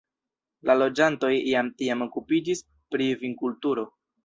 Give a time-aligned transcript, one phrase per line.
[0.69, 2.65] La loĝantoj jam tiam okupiĝis
[2.97, 3.89] pri vinkulturo.